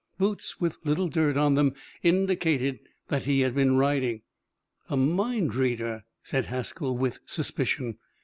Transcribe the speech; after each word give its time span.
Boots 0.17 0.59
with 0.59 0.79
little 0.83 1.07
dirt 1.07 1.37
on 1.37 1.53
them 1.53 1.75
indicated 2.01 2.79
that 3.09 3.25
he 3.25 3.41
had 3.41 3.53
been 3.53 3.77
riding. 3.77 4.23
"A 4.89 4.97
mind 4.97 5.53
reader!" 5.53 6.05
said 6.23 6.45
Haskell, 6.47 6.97
with 6.97 7.19
suspicion. 7.27 7.99